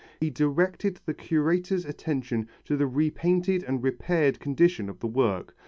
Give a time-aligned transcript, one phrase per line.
[0.19, 5.55] He directed the curator's attention to the repainted and repaired condition of the work.